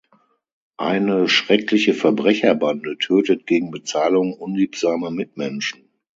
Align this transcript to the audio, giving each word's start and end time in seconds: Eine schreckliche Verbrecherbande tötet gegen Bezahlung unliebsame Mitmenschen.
Eine 0.79 1.29
schreckliche 1.29 1.93
Verbrecherbande 1.93 2.97
tötet 2.97 3.45
gegen 3.45 3.69
Bezahlung 3.69 4.33
unliebsame 4.33 5.11
Mitmenschen. 5.11 5.91